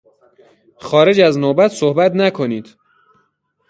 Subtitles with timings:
[0.77, 2.75] خارج از نوبت صحبت نکنید!